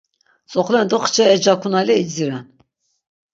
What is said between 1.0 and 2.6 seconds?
xçe ejakunale idziren.